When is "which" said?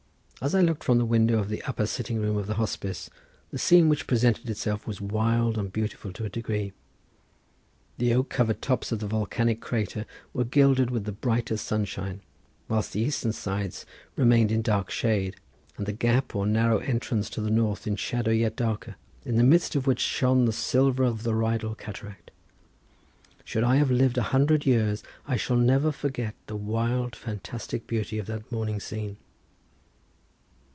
3.89-4.07, 19.85-19.99